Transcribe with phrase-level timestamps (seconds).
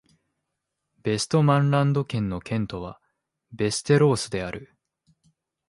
[1.03, 2.99] ヴェストマンランド県の県都は
[3.55, 4.75] ヴェステロースである